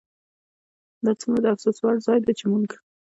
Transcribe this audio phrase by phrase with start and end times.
[1.05, 2.69] دا څومره د افسوس وړ ځای دی چې موږ